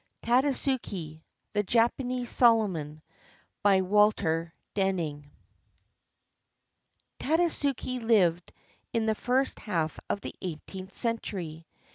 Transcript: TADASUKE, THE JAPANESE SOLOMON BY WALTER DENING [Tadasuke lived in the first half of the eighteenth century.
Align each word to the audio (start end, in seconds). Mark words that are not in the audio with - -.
TADASUKE, 0.23 1.21
THE 1.53 1.61
JAPANESE 1.61 2.27
SOLOMON 2.31 3.03
BY 3.61 3.81
WALTER 3.81 4.51
DENING 4.73 5.29
[Tadasuke 7.19 8.01
lived 8.01 8.51
in 8.93 9.05
the 9.05 9.13
first 9.13 9.59
half 9.59 9.99
of 10.09 10.21
the 10.21 10.33
eighteenth 10.41 10.95
century. 10.95 11.67